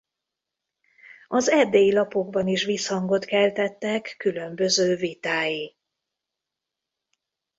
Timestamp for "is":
2.47-2.63